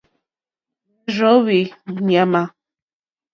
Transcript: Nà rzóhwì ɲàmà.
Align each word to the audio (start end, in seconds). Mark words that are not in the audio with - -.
Nà 0.93 1.11
rzóhwì 1.13 1.59
ɲàmà. 2.07 2.41